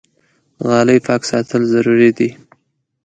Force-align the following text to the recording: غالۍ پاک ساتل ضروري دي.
غالۍ 0.67 0.99
پاک 1.05 1.21
ساتل 1.29 1.61
ضروري 1.73 2.09
دي. 2.17 2.29